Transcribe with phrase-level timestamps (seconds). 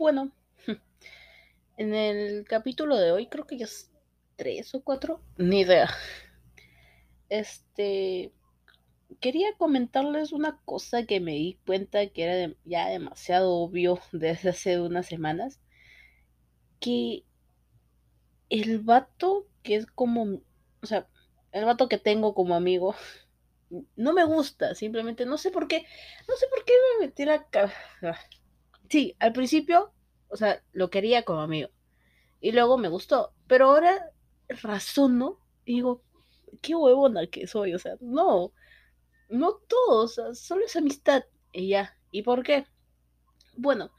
[0.00, 0.32] bueno,
[1.76, 3.90] en el capítulo de hoy, creo que ya es
[4.36, 5.90] tres o cuatro, ni idea.
[7.28, 8.32] Este,
[9.20, 14.80] quería comentarles una cosa que me di cuenta que era ya demasiado obvio desde hace
[14.80, 15.60] unas semanas,
[16.80, 17.24] que
[18.48, 20.40] el vato que es como,
[20.82, 21.06] o sea,
[21.52, 22.94] el vato que tengo como amigo,
[23.96, 25.84] no me gusta, simplemente no sé por qué,
[26.26, 27.46] no sé por qué me metí la
[28.90, 29.92] Sí, al principio,
[30.28, 31.70] o sea, lo quería como amigo.
[32.40, 33.32] Y luego me gustó.
[33.46, 34.10] Pero ahora
[34.48, 36.02] razono y digo,
[36.62, 37.74] qué huevona que soy.
[37.74, 38.52] O sea, no,
[39.28, 41.24] no todo, o sea, solo es amistad.
[41.52, 41.96] Y ya.
[42.10, 42.66] ¿Y por qué?
[43.56, 43.92] Bueno,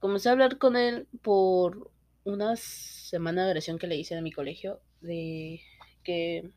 [0.00, 1.92] comencé a hablar con él por
[2.24, 4.80] una semana de oración que le hice en mi colegio.
[5.00, 5.60] De
[6.04, 6.50] que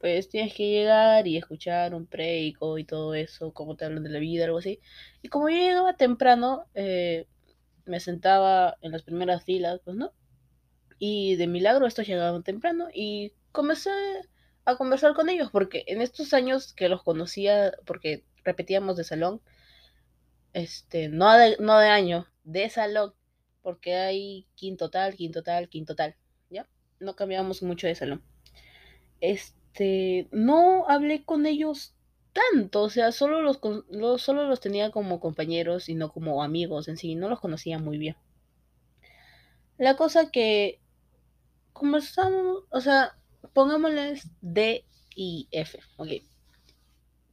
[0.00, 4.08] pues tienes que llegar y escuchar un preico y todo eso, como te hablan de
[4.08, 4.80] la vida, algo así.
[5.22, 7.26] Y como yo llegaba temprano, eh,
[7.84, 10.14] me sentaba en las primeras filas, pues no.
[10.98, 13.90] Y de milagro estos llegaban temprano y comencé
[14.64, 19.42] a conversar con ellos, porque en estos años que los conocía, porque repetíamos de salón,
[20.54, 23.14] este, no de, no de año, de salón,
[23.60, 26.16] porque hay quinto tal, quinto tal, quinto tal,
[26.48, 26.66] ¿ya?
[27.00, 28.22] No cambiamos mucho de salón.
[29.20, 31.94] Este este, no hablé con ellos
[32.32, 33.60] tanto, o sea, solo los,
[34.20, 37.98] solo los tenía como compañeros y no como amigos en sí, no los conocía muy
[37.98, 38.16] bien.
[39.78, 40.80] La cosa que
[41.72, 43.16] conversamos, o sea,
[43.52, 46.08] pongámosles D y F, ok.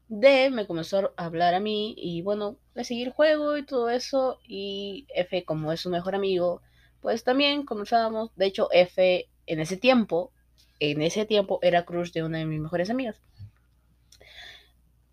[0.09, 3.89] D me comenzó a hablar a mí y bueno, le seguí el juego y todo
[3.89, 6.61] eso y F como es su mejor amigo,
[7.01, 10.31] pues también conversábamos, de hecho F en ese tiempo
[10.79, 13.19] en ese tiempo era crush de una de mis mejores amigas.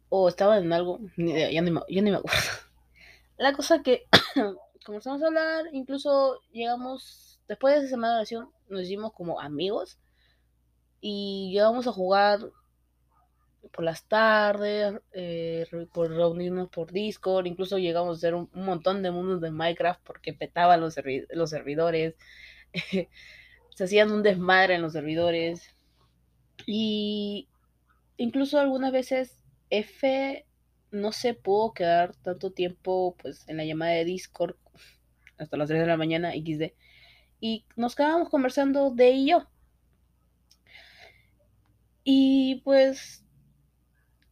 [0.09, 1.81] O estaba en algo, ya ni, me,
[2.17, 2.39] acuerdo.
[3.37, 4.07] La cosa que
[4.85, 9.99] comenzamos a hablar, incluso llegamos, después de esa semana de oración, nos hicimos como amigos
[11.01, 12.41] y llegamos a jugar
[13.73, 19.11] por las tardes, eh, por reunirnos por Discord, incluso llegamos a hacer un, montón de
[19.11, 20.95] mundos de Minecraft porque petaban los,
[21.31, 22.15] los servidores.
[23.75, 25.75] se hacían un desmadre en los servidores.
[26.67, 27.49] Y
[28.17, 29.39] incluso algunas veces
[29.71, 30.47] F
[30.91, 34.57] no se pudo quedar tanto tiempo pues en la llamada de Discord
[35.39, 36.73] hasta las 3 de la mañana XD.
[37.41, 39.49] Y nos quedábamos conversando de y yo.
[42.05, 43.25] Y pues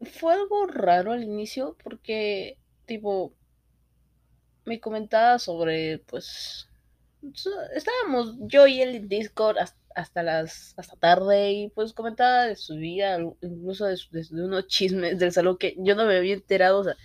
[0.03, 3.34] fue algo raro al inicio porque tipo
[4.64, 6.69] me comentaba sobre pues
[7.75, 9.56] estábamos yo y él en Discord
[9.94, 13.99] hasta, las hasta tarde y pues comentaba de su vida, incluso de,
[14.33, 16.81] unos chismes del salón que yo no me había enterado.
[16.81, 16.97] O sea,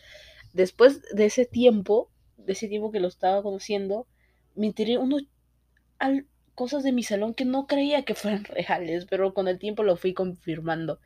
[0.54, 4.08] después de ese tiempo, de ese tiempo que lo estaba conociendo,
[4.56, 5.24] me enteré unos
[6.56, 9.98] cosas de mi salón que no creía que fueran reales, pero con el tiempo lo
[9.98, 11.00] fui confirmando.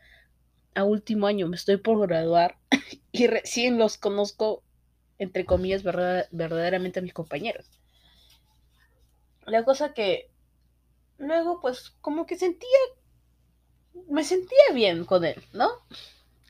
[0.73, 2.57] A último año me estoy por graduar
[3.11, 4.63] y recién los conozco,
[5.17, 7.80] entre comillas, verdaderamente a mis compañeros.
[9.45, 10.29] La cosa que
[11.17, 12.79] luego pues como que sentía,
[14.09, 15.69] me sentía bien con él, ¿no?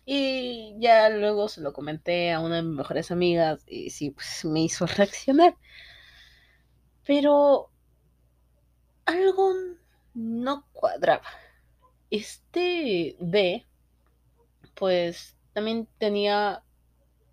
[0.06, 4.46] Y ya luego se lo comenté a una de mis mejores amigas y sí, pues
[4.46, 5.56] me hizo reaccionar.
[7.06, 7.70] Pero
[9.06, 9.54] algo
[10.14, 11.24] no cuadraba.
[12.10, 13.66] Este B,
[14.76, 16.64] pues también tenía,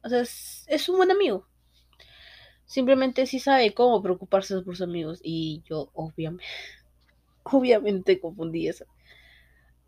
[0.05, 1.47] o sea, es un buen amigo,
[2.69, 5.21] Simplemente sí sabe cómo preocuparse por sus amigos.
[5.23, 6.45] Y yo, obviamente,
[7.43, 8.85] obviamente confundí eso.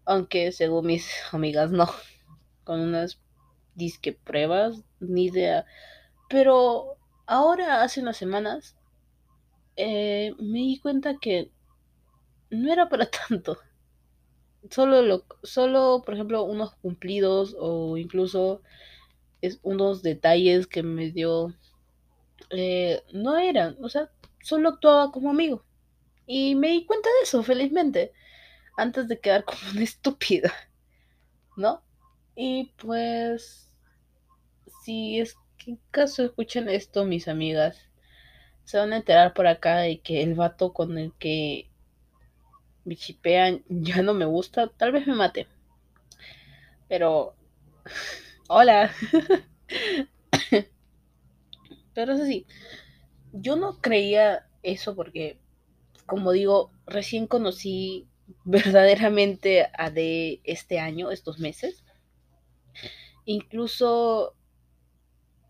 [0.07, 1.89] Aunque según mis amigas no.
[2.65, 3.21] Con unas
[3.75, 5.67] disque pruebas, ni idea.
[6.31, 6.97] Pero
[7.27, 8.77] ahora, hace unas semanas,
[9.77, 11.51] eh, me di cuenta que
[12.49, 13.59] no era para tanto.
[14.71, 18.63] Solo, lo, solo, por ejemplo, unos cumplidos o incluso
[19.43, 21.55] es unos detalles que me dio
[22.51, 24.11] eh, no eran, o sea,
[24.43, 25.65] solo actuaba como amigo.
[26.27, 28.13] Y me di cuenta de eso, felizmente,
[28.77, 30.53] antes de quedar como una estúpida,
[31.57, 31.83] ¿no?
[32.37, 33.69] Y pues,
[34.85, 37.79] si es que en caso escuchen esto, mis amigas,
[38.65, 41.71] se van a enterar por acá de que el vato con el que
[42.85, 45.47] me chipean ya no me gusta, tal vez me mate.
[46.89, 47.35] Pero,
[48.49, 48.91] hola.
[52.01, 52.47] Pero es así,
[53.31, 55.39] yo no creía eso porque,
[56.07, 58.09] como digo, recién conocí
[58.45, 61.85] verdaderamente a de este año, estos meses.
[63.27, 64.35] Incluso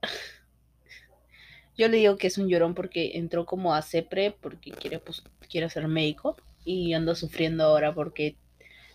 [1.78, 5.22] yo le digo que es un llorón porque entró como a CEPRE porque quiere, pues,
[5.48, 8.36] quiere ser médico y anda sufriendo ahora porque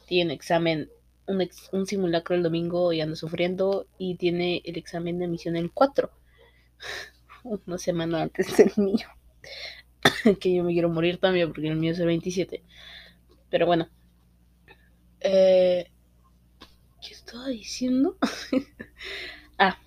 [0.07, 0.89] tiene examen,
[1.25, 5.71] un, un simulacro el domingo y anda sufriendo y tiene el examen de admisión el
[5.71, 6.11] 4,
[7.45, 9.07] una semana antes del mío.
[10.39, 12.63] que yo me quiero morir también porque el mío es el 27.
[13.49, 13.87] Pero bueno.
[15.19, 15.89] Eh,
[17.01, 18.17] ¿Qué estaba diciendo?
[19.57, 19.77] ah,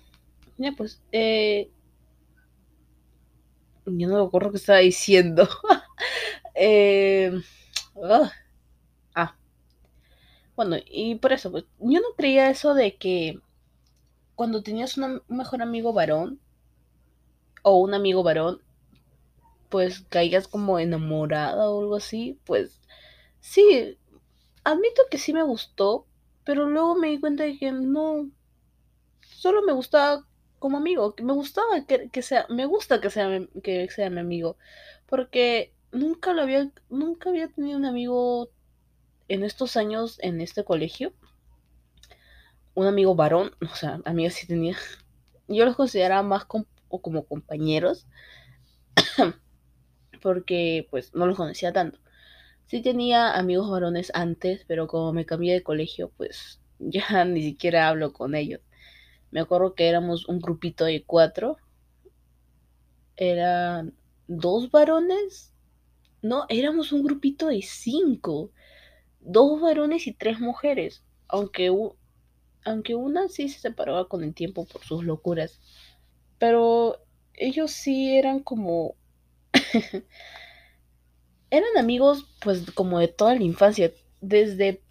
[0.57, 1.01] ya pues.
[1.11, 1.69] Eh,
[3.85, 5.47] yo no me acuerdo qué estaba diciendo.
[6.55, 7.31] eh,
[7.95, 8.27] uh,
[9.15, 9.35] ah.
[10.55, 13.39] Bueno, y por eso, pues, yo no creía eso de que
[14.35, 16.39] cuando tenías un mejor amigo varón
[17.63, 18.61] o un amigo varón,
[19.69, 22.81] pues caigas como enamorada o algo así, pues
[23.39, 23.97] sí,
[24.63, 26.05] admito que sí me gustó,
[26.43, 28.29] pero luego me di cuenta de que no,
[29.21, 30.25] solo me gustaba
[30.57, 34.57] como amigo, que me gustaba que, sea, me gusta que sea, que sea mi amigo,
[35.05, 38.49] porque nunca lo había, nunca había tenido un amigo
[39.27, 41.13] en estos años en este colegio,
[42.73, 44.75] un amigo varón, o sea, amigas sí tenía,
[45.47, 46.45] yo los consideraba más
[46.97, 48.07] como compañeros,
[50.21, 51.99] porque pues no los conocía tanto.
[52.65, 57.87] Sí tenía amigos varones antes, pero como me cambié de colegio, pues ya ni siquiera
[57.87, 58.61] hablo con ellos.
[59.31, 61.57] Me acuerdo que éramos un grupito de cuatro.
[63.15, 63.93] Eran
[64.27, 65.53] dos varones.
[66.21, 68.51] No, éramos un grupito de cinco.
[69.19, 71.03] Dos varones y tres mujeres.
[71.27, 71.71] Aunque,
[72.65, 75.59] aunque una sí se separaba con el tiempo por sus locuras.
[76.39, 76.97] Pero
[77.33, 78.95] ellos sí eran como
[81.51, 83.91] eran amigos pues como de toda la infancia.
[84.21, 84.81] Desde,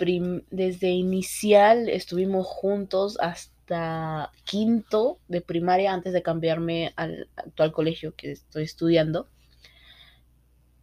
[0.51, 8.33] desde inicial estuvimos juntos hasta quinto de primaria antes de cambiarme al actual colegio que
[8.33, 9.29] estoy estudiando.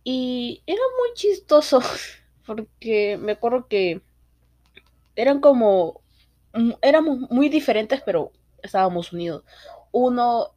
[0.03, 1.81] Y era muy chistoso
[2.45, 4.01] porque me acuerdo que
[5.15, 6.01] eran como,
[6.53, 9.43] mm, éramos muy diferentes pero estábamos unidos.
[9.97, 10.53] Uno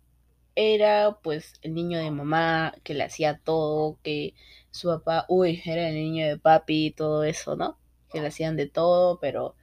[0.56, 4.35] era pues el niño de mamá que le hacía todo, que
[4.73, 7.79] su papá, uy, era el niño de papi y todo eso, ¿no?
[8.11, 9.55] Que le hacían de todo, pero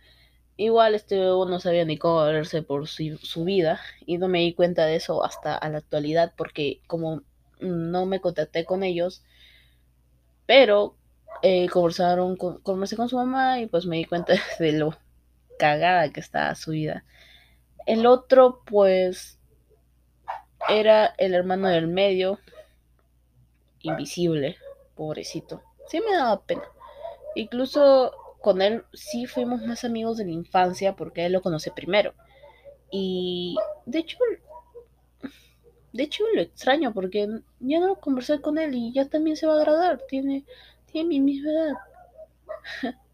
[0.55, 4.85] igual este no sabía ni cómo valerse por su, vida y no me di cuenta
[4.85, 7.23] de eso hasta la actualidad porque como
[7.59, 9.25] no me contacté con ellos,
[10.45, 10.95] pero
[11.41, 14.97] eh, conversaron con, conversé con su mamá y pues me di cuenta de lo
[15.59, 17.03] cagada que estaba su vida.
[17.85, 19.34] El otro pues
[20.69, 22.39] era el hermano del medio,
[23.81, 24.57] invisible,
[24.95, 25.61] pobrecito.
[25.87, 26.63] Sí me daba pena.
[27.35, 32.13] Incluso con él sí fuimos más amigos de la infancia porque él lo conoce primero.
[32.91, 34.17] Y de hecho,
[35.91, 37.27] de hecho lo extraño porque
[37.59, 40.01] ya no conversé con él y ya también se va a agradar.
[40.07, 40.45] Tiene,
[40.91, 41.73] tiene mi misma edad.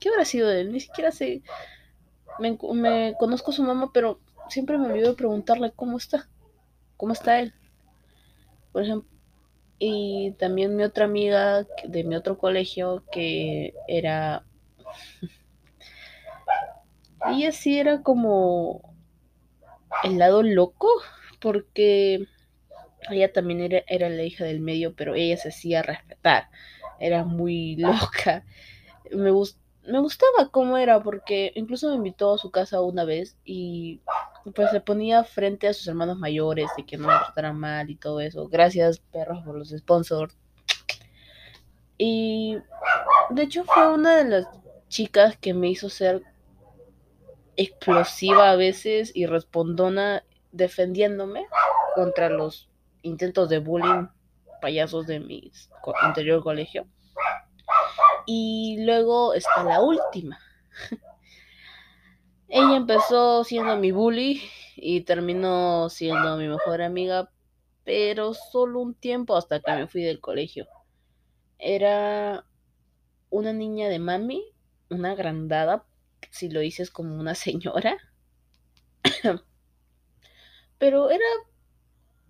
[0.00, 0.72] ¿Qué habrá sido de él?
[0.72, 1.42] Ni siquiera sé.
[2.38, 6.28] Me, me conozco su mamá, pero siempre me olvido preguntarle cómo está,
[6.96, 7.54] cómo está él.
[8.72, 9.08] Por ejemplo,
[9.78, 14.44] y también mi otra amiga de mi otro colegio que era...
[17.30, 18.94] ella sí era como
[20.04, 20.88] el lado loco,
[21.40, 22.26] porque
[23.10, 26.48] ella también era, era la hija del medio, pero ella se hacía respetar.
[26.98, 28.44] Era muy loca.
[29.12, 33.36] Me gustó me gustaba cómo era, porque incluso me invitó a su casa una vez
[33.44, 34.00] y
[34.52, 37.96] pues se ponía frente a sus hermanos mayores y que no me trataran mal y
[37.96, 38.48] todo eso.
[38.48, 40.36] Gracias, perros, por los sponsors.
[41.96, 42.58] Y
[43.30, 44.48] de hecho fue una de las
[44.88, 46.22] chicas que me hizo ser
[47.56, 51.46] explosiva a veces y respondona defendiéndome
[51.94, 52.68] contra los
[53.02, 54.06] intentos de bullying
[54.60, 55.52] payasos de mi
[56.00, 56.86] anterior colegio.
[58.26, 60.38] Y luego está la última.
[62.48, 64.42] Ella empezó siendo mi bully
[64.76, 67.30] y terminó siendo mi mejor amiga,
[67.84, 70.66] pero solo un tiempo hasta que me fui del colegio.
[71.58, 72.46] Era
[73.30, 74.44] una niña de mami,
[74.90, 75.86] una agrandada,
[76.30, 77.98] si lo dices como una señora.
[80.78, 81.24] pero era...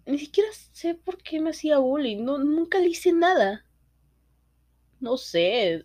[0.06, 3.64] Ni siquiera sé por qué me hacía bully, no, nunca le hice nada
[5.00, 5.84] no sé,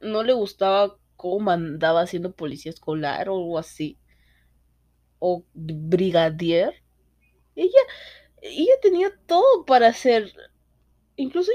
[0.00, 3.98] no le gustaba cómo andaba siendo policía escolar o algo así.
[5.18, 6.82] O brigadier.
[7.56, 7.80] Ella,
[8.40, 10.32] ella tenía todo para ser.
[11.16, 11.50] Incluso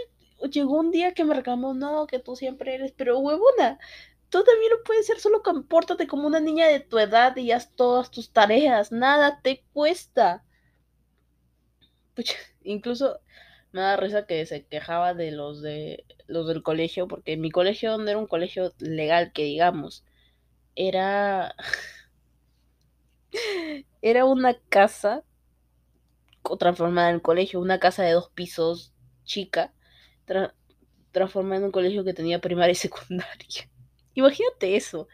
[0.51, 3.79] llegó un día que me reclamó, no, que tú siempre eres, pero huevona,
[4.29, 7.73] tú también lo puedes ser, solo compórtate como una niña de tu edad y haz
[7.75, 10.43] todas tus tareas, nada te cuesta.
[12.63, 13.21] Incluso
[13.73, 17.97] me da risa que se quejaba de los de los del colegio, porque mi colegio
[17.97, 20.05] no era un colegio legal, que digamos,
[20.75, 21.55] era
[24.01, 25.23] era una casa
[26.59, 29.73] transformada en colegio, una casa de dos pisos chica,
[31.11, 33.69] transformada en un colegio que tenía primaria y secundaria.
[34.13, 35.07] Imagínate eso.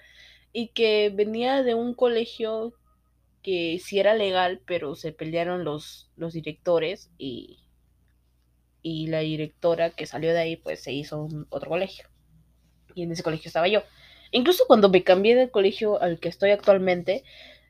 [0.52, 2.74] Y que venía de un colegio
[3.44, 7.60] que sí era legal, pero se pelearon los, los directores y,
[8.82, 12.08] y la directora que salió de ahí, pues se hizo otro colegio.
[12.96, 13.84] Y en ese colegio estaba yo.
[14.32, 17.24] Incluso cuando me cambié del colegio al que estoy actualmente,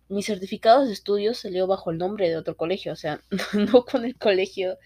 [0.09, 3.23] mi certificado de estudios salió bajo el nombre de otro colegio, o sea,
[3.53, 4.77] no con el colegio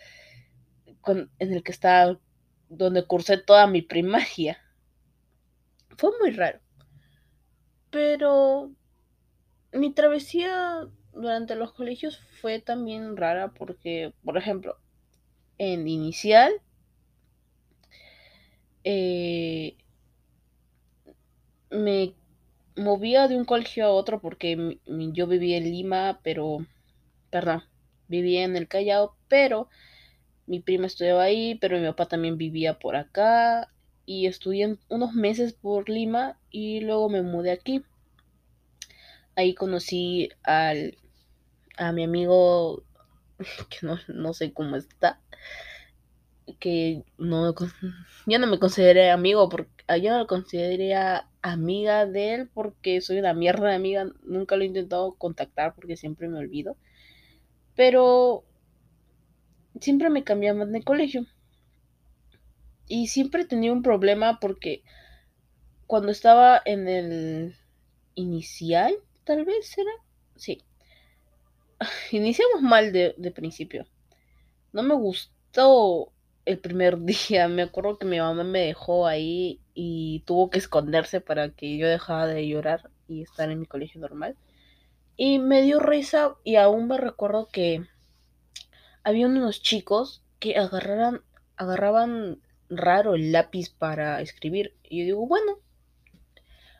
[1.01, 2.20] con, en el que estaba,
[2.70, 4.60] donde cursé toda mi primaria.
[5.98, 6.60] Fue muy raro.
[7.89, 8.72] Pero
[9.72, 14.77] mi travesía durante los colegios fue también rara porque, por ejemplo,
[15.72, 16.51] en inicial,
[18.84, 19.77] eh,
[21.70, 22.13] me
[22.75, 26.65] movía de un colegio a otro porque yo vivía en Lima, pero,
[27.29, 27.63] perdón,
[28.08, 29.70] vivía en el Callao, pero
[30.46, 33.70] mi prima estudiaba ahí, pero mi papá también vivía por acá
[34.05, 37.84] y estudié unos meses por Lima y luego me mudé aquí.
[39.36, 40.98] Ahí conocí al,
[41.77, 42.84] a mi amigo,
[43.70, 45.20] que no, no sé cómo está,
[46.59, 47.53] que no,
[48.25, 49.71] yo no me consideré amigo, porque
[50.01, 50.95] yo no lo consideré
[51.41, 55.97] amiga de él porque soy una mierda de amiga, nunca lo he intentado contactar porque
[55.97, 56.77] siempre me olvido,
[57.75, 58.43] pero
[59.79, 61.25] siempre me cambiaban de colegio.
[62.88, 64.83] Y siempre tenía un problema porque
[65.88, 67.55] cuando estaba en el
[68.15, 69.91] inicial, tal vez era,
[70.35, 70.62] sí,
[72.12, 73.85] iniciamos mal de principio,
[74.74, 76.12] no me gustó
[76.46, 77.48] el primer día.
[77.48, 81.88] Me acuerdo que mi mamá me dejó ahí y tuvo que esconderse para que yo
[81.88, 84.36] dejara de llorar y estar en mi colegio normal.
[85.15, 87.86] Y me dio risa y aún me recuerdo que
[89.03, 94.75] había unos chicos que agarraban raro el lápiz para escribir.
[94.84, 95.60] Y yo digo, bueno,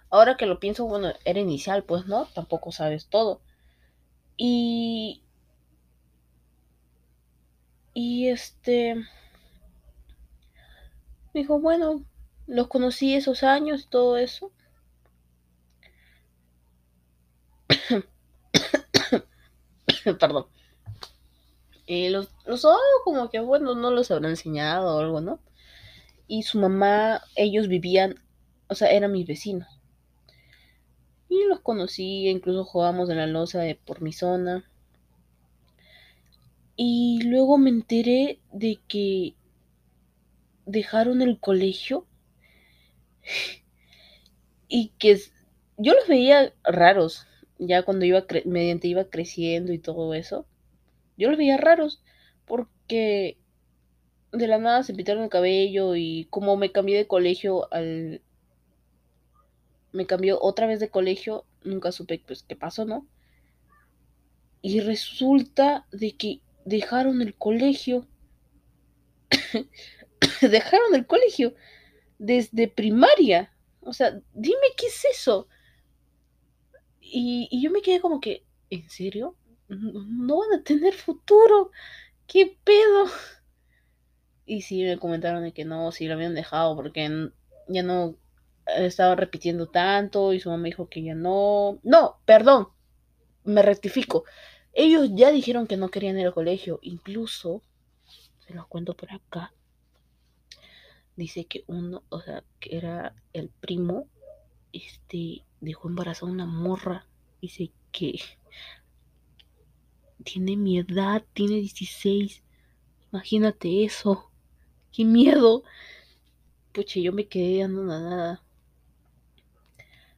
[0.10, 3.42] ahora que lo pienso, bueno, era inicial, pues no, tampoco sabes todo.
[4.36, 5.23] Y...
[7.94, 8.96] Y este
[11.34, 12.04] dijo, bueno,
[12.48, 14.52] los conocí esos años y todo eso.
[20.20, 20.48] Perdón.
[21.86, 22.66] Y los, los
[23.04, 25.40] como que, bueno, no los habrá enseñado o algo, ¿no?
[26.28, 28.16] Y su mamá, ellos vivían,
[28.68, 29.68] o sea, eran mis vecinos.
[31.28, 34.64] Y los conocí, incluso jugábamos en la losa de por mi zona.
[36.75, 39.36] Y luego me enteré de que
[40.65, 42.08] dejaron el colegio
[44.68, 45.20] y que
[45.77, 47.27] yo los veía raros
[47.60, 50.46] ya cuando iba mediante iba creciendo y todo eso
[51.18, 52.01] yo los veía raros
[52.46, 53.38] porque
[54.32, 58.22] de la nada se pintaron el cabello y como me cambié de colegio al
[59.92, 63.08] me cambió otra vez de colegio nunca supe pues qué pasó no
[64.62, 68.08] y resulta de que dejaron el colegio
[70.41, 71.55] dejaron el colegio
[72.17, 73.53] desde primaria.
[73.82, 75.48] O sea, dime qué es eso.
[77.00, 79.36] Y, yo me quedé como que, ¿en serio?
[79.67, 81.72] No van a tener futuro.
[82.27, 83.08] ¿Qué pedo?
[84.46, 87.29] Y sí, me comentaron de que no, sí lo habían dejado porque
[87.67, 88.17] ya no
[88.65, 91.79] estaba repitiendo tanto y su mamá dijo que ya no.
[91.84, 92.70] No, perdón,
[93.43, 94.24] me rectifico.
[94.74, 96.80] Ellos ya dijeron que no querían ir al colegio.
[96.82, 97.62] Incluso,
[98.46, 99.53] se los cuento por acá,
[101.15, 104.08] dice que uno, o sea, que era el primo,
[104.72, 107.08] este, dejó embarazada una morra.
[107.42, 108.20] Dice que
[110.24, 112.44] tiene mi edad, tiene 16.
[113.12, 114.32] Imagínate eso.
[114.92, 115.63] Qué miedo.
[116.72, 118.44] Puche, yo me quedé dando nada.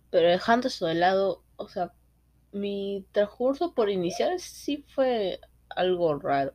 [0.10, 1.94] Pero dejando eso de lado, o sea,
[2.56, 6.54] mi transcurso por iniciar sí fue algo raro.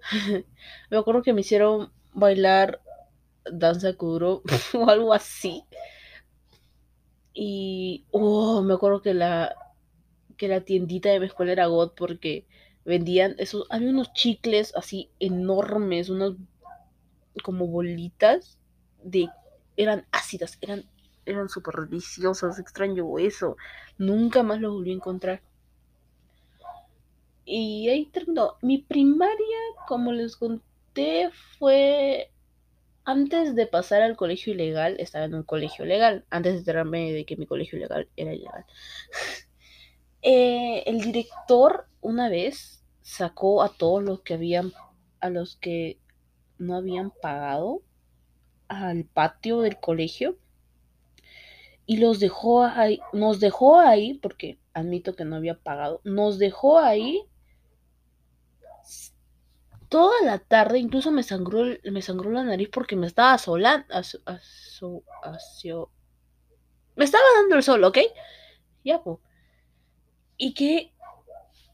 [0.90, 2.80] me acuerdo que me hicieron bailar
[3.50, 4.42] danza kuduro
[4.74, 5.64] o algo así.
[7.34, 9.54] Y oh, me acuerdo que la
[10.38, 12.46] que la tiendita de mi escuela era God porque
[12.84, 16.32] vendían esos había unos chicles así enormes, unas
[17.42, 18.58] como bolitas
[19.02, 19.28] de
[19.76, 20.84] eran ácidas, eran
[21.26, 23.56] eran súper deliciosas, extraño eso.
[23.98, 25.42] Nunca más los volví a encontrar.
[27.44, 28.56] Y ahí terminó.
[28.62, 32.30] Mi primaria, como les conté, fue
[33.04, 37.24] antes de pasar al colegio ilegal, estaba en un colegio legal, antes de enterarme de
[37.24, 38.64] que mi colegio ilegal era ilegal.
[40.24, 44.72] Eh, el director una vez sacó a todos los que habían,
[45.18, 45.98] a los que
[46.58, 47.82] no habían pagado
[48.68, 50.36] al patio del colegio
[51.86, 56.78] y los dejó ahí, nos dejó ahí, porque admito que no había pagado, nos dejó
[56.78, 57.22] ahí
[59.88, 63.86] toda la tarde, incluso me sangró, me sangró la nariz porque me estaba solando,
[66.96, 67.98] me estaba dando el sol, ¿ok?
[68.84, 69.18] Ya, pues.
[70.38, 70.94] Y que,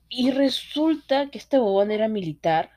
[0.08, 2.70] y resulta que este bobón era militar,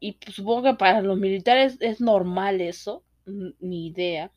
[0.00, 4.30] y pues, supongo que para los militares es normal eso, ni idea.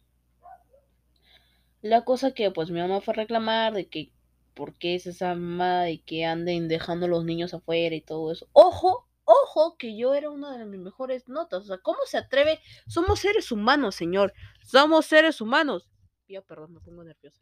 [1.82, 4.12] La cosa que pues mi mamá fue a reclamar de que
[4.56, 8.48] por qué es esa mamá de que anden dejando los niños afuera y todo eso.
[8.54, 11.64] Ojo, ojo, que yo era una de mis mejores notas.
[11.64, 12.60] O sea, ¿cómo se atreve?
[12.88, 14.34] Somos seres humanos, señor.
[14.64, 15.88] Somos seres humanos.
[16.28, 17.42] Ya, perdón, me pongo nerviosa.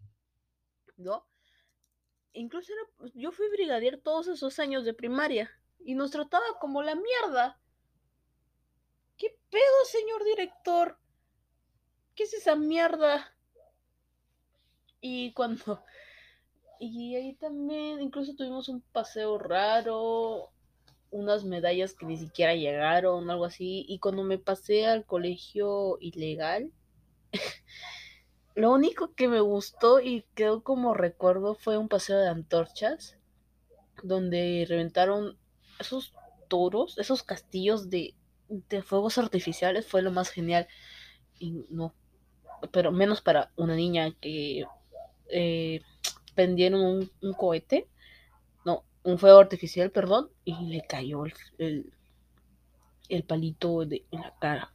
[0.98, 1.26] ¿No?
[2.34, 5.50] Incluso era, yo fui brigadier todos esos años de primaria
[5.80, 7.62] y nos trataba como la mierda.
[9.18, 11.00] ¿Qué pedo, señor director?
[12.14, 13.35] ¿Qué es esa mierda?
[15.08, 15.84] Y cuando...
[16.78, 20.50] Y ahí también incluso tuvimos un paseo raro,
[21.10, 23.86] unas medallas que ni siquiera llegaron, algo así.
[23.88, 26.74] Y cuando me pasé al colegio ilegal,
[28.56, 33.18] lo único que me gustó y quedó como recuerdo fue un paseo de antorchas,
[34.04, 35.38] donde reventaron
[35.80, 36.14] esos
[36.50, 38.16] toros, esos castillos de,
[38.50, 40.68] de fuegos artificiales, fue lo más genial.
[41.40, 41.96] Y no,
[42.74, 44.66] pero menos para una niña que
[45.30, 45.82] eh,
[46.34, 47.88] prendieron un, cohete,
[48.66, 51.26] no, un fuego artificial, perdón, y le cayó
[51.58, 51.94] el,
[53.10, 54.74] el, palito de, en la cara.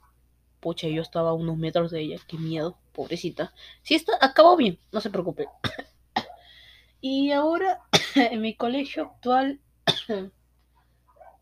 [0.61, 3.53] Pocha, yo estaba a unos metros de ella, qué miedo, pobrecita.
[3.83, 5.47] Si está, acabó bien, no se preocupe.
[7.01, 7.81] y ahora,
[8.15, 9.61] en mi colegio actual,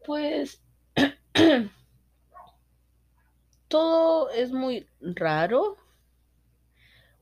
[0.06, 0.60] pues
[3.68, 5.76] todo es muy raro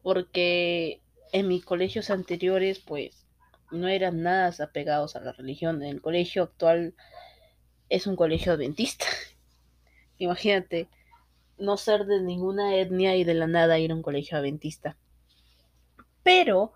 [0.03, 3.27] porque en mis colegios anteriores, pues,
[3.71, 5.83] no eran nada apegados a la religión.
[5.83, 6.95] En el colegio actual
[7.89, 9.07] es un colegio adventista.
[10.19, 10.89] Imagínate,
[11.59, 14.97] no ser de ninguna etnia y de la nada ir a un colegio adventista.
[16.23, 16.73] Pero,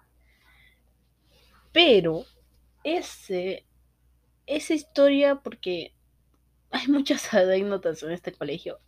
[1.73, 2.25] pero,
[2.85, 3.67] ese,
[4.47, 5.95] esa historia, porque
[6.71, 8.79] hay muchas anécdotas en este colegio,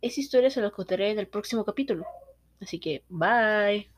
[0.00, 2.06] esa historia se la contaré en el próximo capítulo.
[2.60, 3.88] Así que, bye.